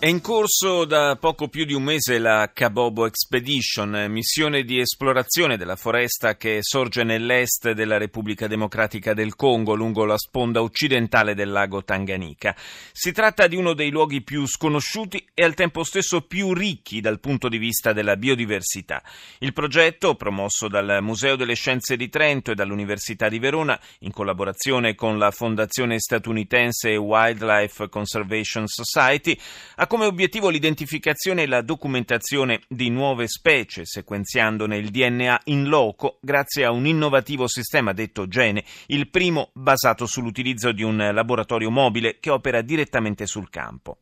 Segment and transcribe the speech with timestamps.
[0.00, 5.58] È in corso da poco più di un mese la Kabobo Expedition, missione di esplorazione
[5.58, 11.50] della foresta che sorge nell'est della Repubblica Democratica del Congo, lungo la sponda occidentale del
[11.50, 12.56] lago Tanganica.
[12.92, 17.20] Si tratta di uno dei luoghi più sconosciuti e al tempo stesso più ricchi dal
[17.20, 19.02] punto di vista della biodiversità.
[19.40, 24.94] Il progetto, promosso dal Museo delle Scienze di Trento e dall'Università di Verona, in collaborazione
[24.94, 29.38] con la Fondazione statunitense Wildlife Conservation Society,
[29.74, 36.20] ha come obiettivo l'identificazione e la documentazione di nuove specie, sequenziandone il DNA in loco
[36.22, 42.18] grazie a un innovativo sistema detto Gene, il primo basato sull'utilizzo di un laboratorio mobile
[42.20, 43.98] che opera direttamente sul campo.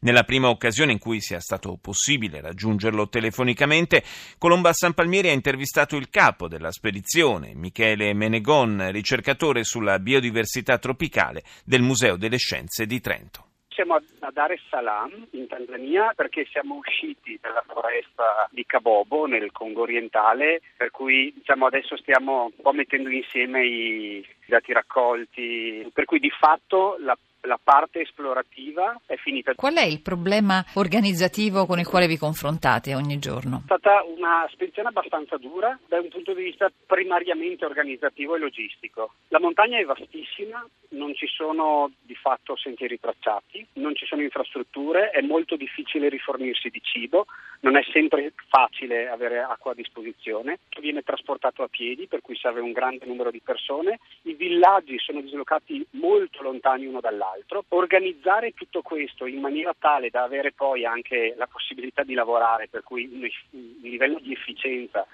[0.00, 4.02] Nella prima occasione in cui sia stato possibile raggiungerlo telefonicamente,
[4.38, 11.42] Colomba San Palmieri ha intervistato il capo della spedizione, Michele Menegon, ricercatore sulla biodiversità tropicale
[11.62, 13.48] del Museo delle Scienze di Trento
[13.80, 19.52] siamo a Dar es Salaam in Tanzania perché siamo usciti dalla foresta di Kabobo nel
[19.52, 26.04] Congo orientale, per cui diciamo, adesso stiamo un po' mettendo insieme i dati raccolti, per
[26.04, 29.54] cui di fatto la la parte esplorativa è finita.
[29.54, 33.58] Qual è il problema organizzativo con il quale vi confrontate ogni giorno?
[33.58, 39.12] È stata una spedizione abbastanza dura da un punto di vista primariamente organizzativo e logistico.
[39.28, 45.10] La montagna è vastissima, non ci sono di fatto sentieri tracciati, non ci sono infrastrutture,
[45.10, 47.26] è molto difficile rifornirsi di cibo,
[47.60, 52.60] non è sempre facile avere acqua a disposizione, viene trasportato a piedi per cui serve
[52.60, 58.52] un grande numero di persone, i villaggi sono dislocati molto lontani uno dall'altro dall'altro, organizzare
[58.52, 63.08] tutto questo in maniera tale da avere poi anche la possibilità di lavorare, per cui
[63.12, 63.28] un
[63.82, 65.06] livello di efficienza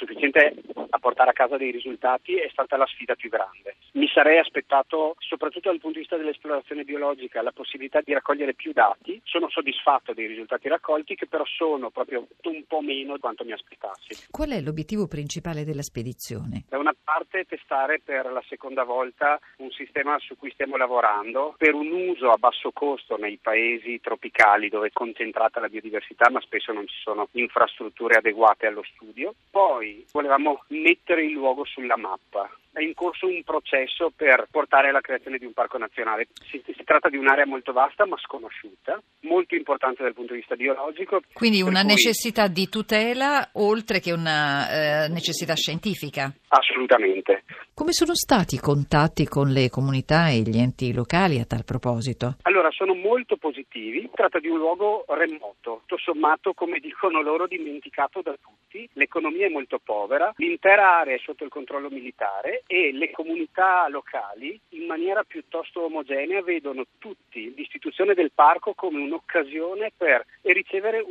[0.00, 0.54] sufficiente
[0.88, 3.76] a portare a casa dei risultati è stata la sfida più grande.
[3.92, 8.72] Mi sarei aspettato, soprattutto dal punto di vista dell'esplorazione biologica, la possibilità di raccogliere più
[8.72, 9.20] dati.
[9.24, 13.52] Sono soddisfatto dei risultati raccolti, che però sono proprio un po' meno di quanto mi
[13.52, 14.28] aspettassi.
[14.30, 16.64] Qual è l'obiettivo principale della spedizione?
[16.68, 21.74] Da una parte testare per la seconda volta un sistema su cui stiamo lavorando per
[21.74, 26.72] un uso a basso costo nei paesi tropicali dove è concentrata la biodiversità, ma spesso
[26.72, 29.34] non ci sono infrastrutture adeguate allo studio.
[29.50, 32.50] Poi volevamo mettere il luogo sulla mappa.
[32.72, 36.28] È in corso un processo per portare alla creazione di un parco nazionale.
[36.48, 40.54] Si, si tratta di un'area molto vasta ma sconosciuta, molto importante dal punto di vista
[40.54, 41.20] biologico.
[41.32, 41.90] Quindi una cui...
[41.90, 46.32] necessità di tutela oltre che una eh, necessità scientifica?
[46.48, 47.42] Assolutamente.
[47.80, 52.36] Come sono stati i contatti con le comunità e gli enti locali a tal proposito?
[52.42, 54.02] Allora, sono molto positivi.
[54.02, 58.86] Si tratta di un luogo remoto, tutto sommato, come dicono loro, dimenticato da tutti.
[58.92, 64.60] L'economia è molto povera, l'intera area è sotto il controllo militare e le comunità locali,
[64.72, 71.02] in maniera piuttosto omogenea, vedono tutti l'istituzione del parco come un'occasione per ricevere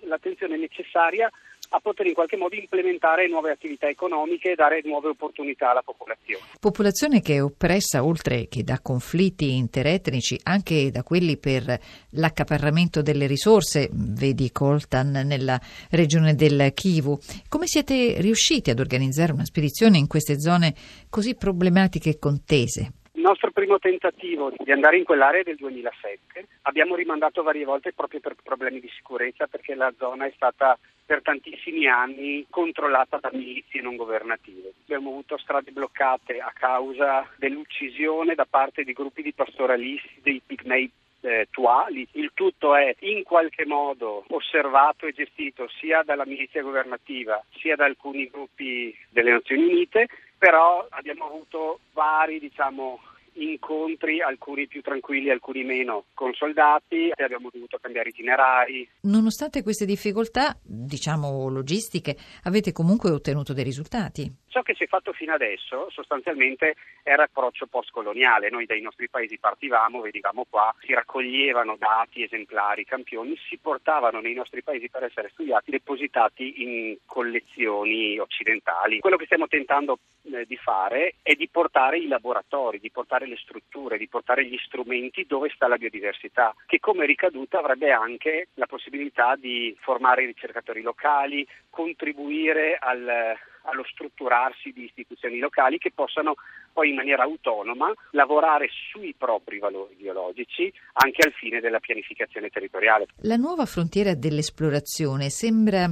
[0.00, 1.30] l'attenzione necessaria
[1.70, 6.44] a poter in qualche modo implementare nuove attività economiche e dare nuove opportunità alla popolazione.
[6.58, 11.78] Popolazione che è oppressa oltre che da conflitti interetnici anche da quelli per
[12.10, 15.60] l'accaparramento delle risorse, vedi Coltan nella
[15.90, 17.18] regione del Kivu.
[17.48, 20.74] Come siete riusciti ad organizzare una spedizione in queste zone
[21.08, 22.92] così problematiche e contese?
[23.26, 26.46] Nostro primo tentativo di andare in quell'area del 2007.
[26.62, 31.22] Abbiamo rimandato varie volte proprio per problemi di sicurezza perché la zona è stata per
[31.22, 34.74] tantissimi anni controllata da milizie non governative.
[34.84, 40.88] Abbiamo avuto strade bloccate a causa dell'uccisione da parte di gruppi di pastoralisti dei pigmei
[41.22, 42.06] eh, Tuali.
[42.12, 47.86] Il tutto è in qualche modo osservato e gestito sia dalla milizia governativa sia da
[47.86, 50.06] alcuni gruppi delle Nazioni Unite,
[50.38, 53.00] però abbiamo avuto vari diciamo,
[53.36, 58.88] incontri, alcuni più tranquilli, alcuni meno, con soldati e abbiamo dovuto cambiare itinerari.
[59.02, 64.30] Nonostante queste difficoltà, diciamo logistiche, avete comunque ottenuto dei risultati.
[64.56, 68.48] Ciò che si è fatto fino adesso sostanzialmente era approccio postcoloniale.
[68.48, 74.32] Noi dai nostri paesi partivamo, vedevamo qua, si raccoglievano dati, esemplari, campioni, si portavano nei
[74.32, 79.00] nostri paesi per essere studiati, depositati in collezioni occidentali.
[79.00, 83.36] Quello che stiamo tentando eh, di fare è di portare i laboratori, di portare le
[83.36, 88.66] strutture, di portare gli strumenti dove sta la biodiversità, che come ricaduta avrebbe anche la
[88.66, 96.34] possibilità di formare i ricercatori locali, contribuire al allo strutturarsi di istituzioni locali che possano
[96.72, 103.06] poi in maniera autonoma lavorare sui propri valori biologici anche al fine della pianificazione territoriale.
[103.22, 105.90] La nuova frontiera dell'esplorazione sembra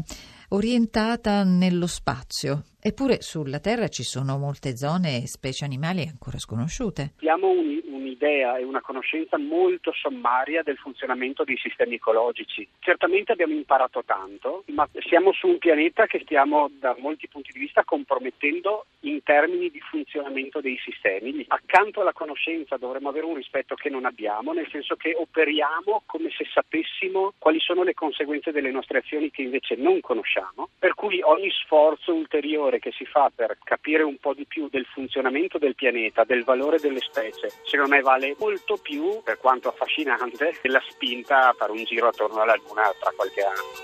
[0.50, 2.64] orientata nello spazio.
[2.86, 7.12] Eppure sulla Terra ci sono molte zone e specie animali ancora sconosciute.
[7.16, 12.68] Abbiamo un, un'idea e una conoscenza molto sommaria del funzionamento dei sistemi ecologici.
[12.80, 17.58] Certamente abbiamo imparato tanto, ma siamo su un pianeta che stiamo da molti punti di
[17.60, 21.42] vista compromettendo in termini di funzionamento dei sistemi.
[21.48, 26.28] Accanto alla conoscenza dovremmo avere un rispetto che non abbiamo, nel senso che operiamo come
[26.36, 31.22] se sapessimo quali sono le conseguenze delle nostre azioni che invece non conosciamo, per cui
[31.22, 35.74] ogni sforzo ulteriore che si fa per capire un po' di più del funzionamento del
[35.74, 41.48] pianeta, del valore delle specie, secondo me vale molto più, per quanto affascinante, della spinta
[41.48, 43.82] a fare un giro attorno alla Luna tra qualche anno.